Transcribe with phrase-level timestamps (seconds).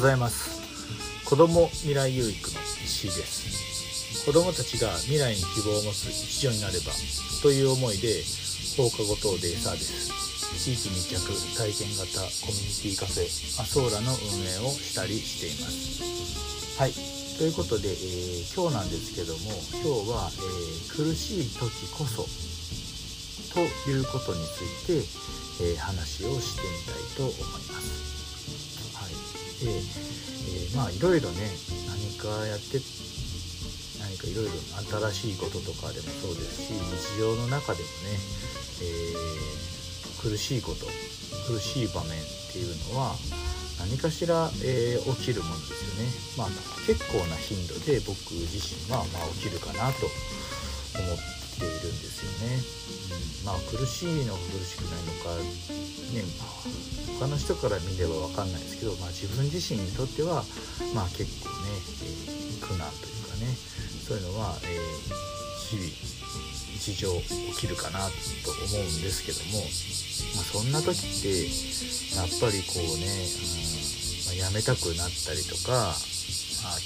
[0.00, 0.60] ざいます。
[1.24, 4.24] 子ども未来有育の石井です。
[4.24, 6.92] 子どもたちが未来に希望を持つ一助になれば
[7.42, 8.22] という思いで
[8.76, 10.12] 放課後等デイサービス
[10.58, 13.24] 地域密着体験型コミュニティカフェ
[13.62, 16.78] アソーラの運営をしたりしています。
[16.78, 16.92] はい。
[17.38, 22.28] ということで、えー、今日なんですけども今日は、えー、苦しい時こそ
[23.54, 25.04] ということについ
[25.60, 27.34] て、えー、話をしてみたいと思い
[27.72, 28.29] ます。
[28.94, 29.14] はい、
[29.64, 31.50] で、えー、まあいろいろね
[31.88, 32.80] 何かやって
[34.00, 34.52] 何かいろいろ
[35.12, 38.18] 新しいこととかでもそうですし日常の中でもね、
[38.82, 40.86] えー、苦しいこと
[41.46, 43.14] 苦しい場面っていうのは
[43.80, 46.10] 何かしら、えー、起きるものですよね。
[46.36, 46.48] まあ
[46.86, 50.06] 結構な頻度で僕自身は、まあ、起きるかなと
[50.98, 51.18] 思っ
[51.60, 52.56] ているんですよね。
[53.44, 55.36] うん、まあ苦しいのか苦しくないのか
[56.16, 56.24] ね、
[57.20, 60.42] 他の人から見れば分かんないですけど、まあ、自分自身にとっては、
[60.94, 61.70] まあ、結構ね、
[62.02, 63.46] えー、苦難というかね
[64.02, 64.80] そういうのは、えー、
[65.70, 65.86] 日々
[66.80, 69.62] 日常起きるかなと思うんですけども、
[70.34, 71.46] まあ、そんな時って
[72.16, 73.06] やっぱりこうね、
[73.84, 74.00] うん
[74.36, 75.94] やめたくなったりとか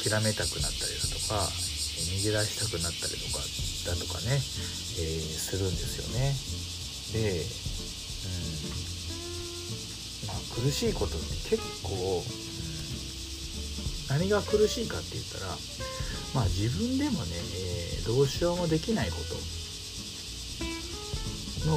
[0.00, 3.44] 諦めたくなったりだとか逃げ出したくなったりとか
[3.84, 6.34] だとかね、えー、するんですよね。
[7.12, 7.44] で、う
[10.24, 12.24] んまあ、苦しいことって結構、
[14.12, 15.56] うん、何が苦しいかって言ったら、
[16.34, 19.16] まあ、自分でもね、えー、どうしようもできないこ
[21.64, 21.76] との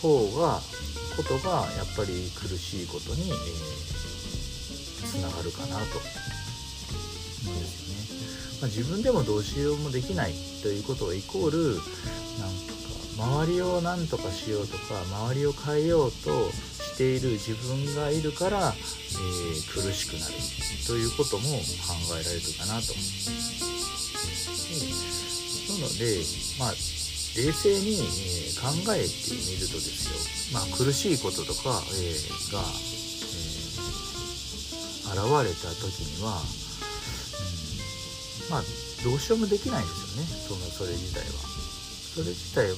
[0.00, 0.60] 方が
[1.16, 3.98] ことがやっぱり苦しいことに、えー
[5.08, 7.87] つながるかなと思うんですよ。
[8.60, 11.80] まあ、自分でもどうしようもできないということはイコールなん
[12.66, 20.34] とか周りを何とかしようとか周りを変えようとしている自分がいるから、えー、苦しくなる
[20.86, 21.54] ということも考
[22.18, 22.94] えられるかなと。
[25.68, 26.18] なので、
[26.58, 32.60] まあ、冷静に、え、考えてみるとですよ、まあ、苦しいこととか、えー、が
[35.14, 36.42] 現れた時には、
[38.50, 38.62] まあ
[39.04, 41.48] どうしようもできないですよねそのそれ自体は。
[42.18, 42.74] それ自体を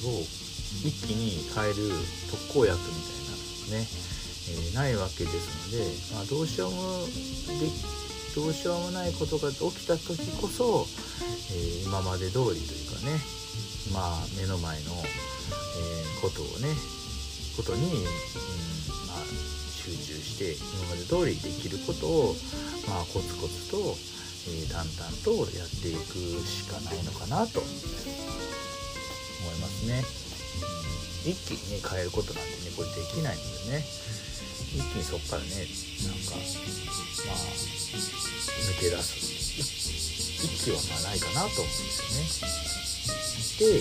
[0.84, 1.88] 一気に変える
[2.31, 3.41] 特効薬みたいなの
[3.72, 3.88] がね、
[4.53, 7.08] えー、ないわけですので、まあ、どうしようも
[7.56, 7.64] で
[8.36, 10.84] どうしようもないことが起きた時こそ、
[11.50, 13.16] えー、今まで通りというかね
[13.97, 16.69] まあ目の前の、えー、ことをね
[17.56, 19.25] ことに、うんまあ、
[19.72, 22.37] 集中して今まで通りできることを、
[22.92, 23.97] まあ、コツコツと、
[24.48, 27.72] えー、淡々とやっていくしかないのかなと思い
[29.60, 30.04] ますね。
[31.24, 33.84] うん、一気にね変えることなんてねこれできないのでね
[34.72, 35.48] 一気にそこからね
[36.06, 37.36] なんかまあ
[38.70, 39.40] 抜け出す
[40.40, 42.80] 一気はまあないかなと思うんですよね。
[43.60, 43.76] で、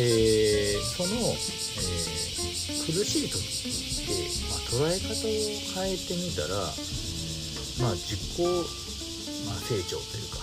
[0.00, 4.16] えー、その、えー、苦しい時って
[4.48, 6.56] ま捉え方を変えてみたら、
[7.80, 8.62] まあ、自己、まあ、
[9.62, 10.38] 成長というか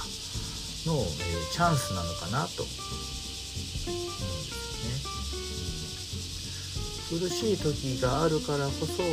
[0.88, 2.84] の、えー、チャンスなのかなと思うんで
[3.76, 3.94] すよ
[7.18, 7.28] ね。
[7.28, 9.06] 苦しい時があるからこそこう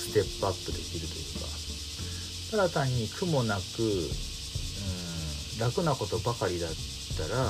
[0.00, 1.48] ステップアップできるというか
[2.52, 6.70] ただ単に苦もなく、うん、楽なことばかりだっ
[7.16, 7.44] たら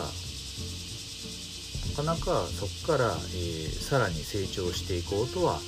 [1.91, 5.61] なかなかそこから、えー、さらに成長していこうとは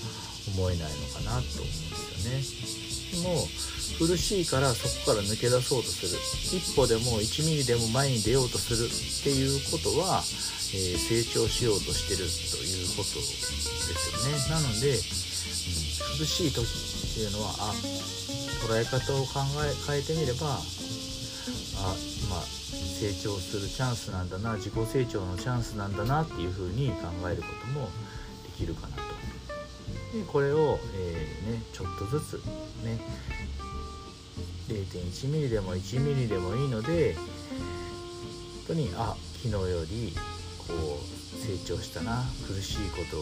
[0.56, 1.72] 思えないのかなと思うんで
[2.42, 2.79] すよね。
[3.18, 3.46] も
[3.98, 6.16] 苦しいからそこから抜け出そうとする
[6.56, 8.90] 一歩でも1ミリでも前に出ようとするっ
[9.24, 10.22] ていうことは、
[10.72, 14.38] えー、成長しようとしてるということですよね。
[14.48, 14.96] なので、
[16.18, 17.74] 苦しい時っていうのはあ
[18.64, 21.94] 捉え方を考え変えてみればあ
[22.28, 22.40] ま
[23.00, 27.88] 成長するチャンスなんだな自己成長のチャンスなんだなっていうふうに考えることも
[28.44, 29.02] できるかなと
[30.12, 32.34] でこれを、えー、ね、ちょっとずつ
[32.84, 32.98] ね
[34.68, 37.24] 0.1mm でも 1mm でもいいので本
[38.68, 40.12] 当にあ昨日より
[40.58, 40.76] こう
[41.36, 43.16] 成長したな苦しいこと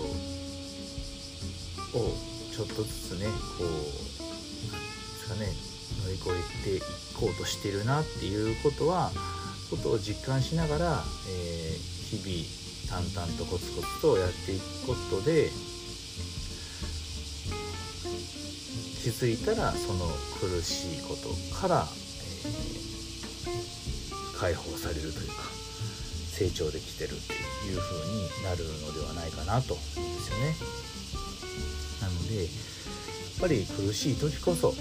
[1.99, 2.12] を
[2.52, 3.32] ちょっとずつねこ
[3.64, 3.75] うで
[5.17, 5.52] すかね
[6.05, 6.31] 乗り越
[6.64, 6.81] えてい
[7.19, 9.12] こうとしてるなっていうことは
[9.70, 15.50] ことを実感しながら、えー、日々淡々とコツコツとやっていくことで
[19.09, 20.05] 気づいたらその
[20.37, 25.49] 苦しいことから、えー、解放されるというか
[26.37, 27.33] 成長できてるって
[27.65, 30.53] いう風になるのではないかなと思うんですよね。
[32.05, 32.53] なのでやっ
[33.41, 34.75] ぱり苦しい時こそ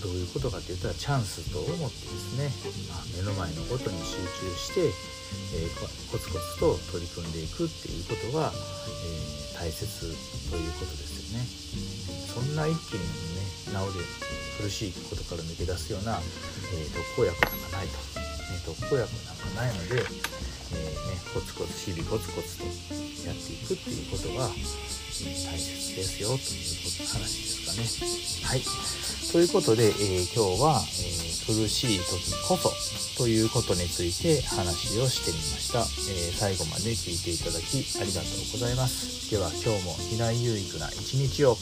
[0.00, 2.48] どういうことかって言ったらチャンスと思ってですね、
[2.88, 4.80] まあ、目の前のことに集中して、
[5.60, 5.76] えー、
[6.10, 9.84] コツコツと取り組んでいくっていうことが、えー、大切
[10.48, 12.25] ということですよね。
[12.36, 13.08] そんな一気にね
[13.72, 14.04] 治る
[14.60, 22.64] 苦しいことから抜け出すような、えー、特効薬なんかないと、ね、特効薬なんかないので、えーね、コツコツ日々コツコツと
[23.24, 28.52] やっていくっていうことが、大切ですよということ話ですかね。
[28.52, 28.60] はい。
[29.32, 32.68] ということで、えー、今日は、え、苦しい時こそ
[33.16, 39.30] ということについて話をしてみました、えー、最後まで聞いていただきありがとうございます。
[39.30, 41.56] では今日も未来有益な一日を。